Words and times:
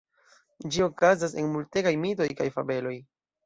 Ĝi 0.75 0.81
okazas 0.85 1.37
en 1.43 1.53
multegaj 1.59 1.95
mitoj 2.07 2.31
kaj 2.43 2.51
fabeloj. 2.61 2.99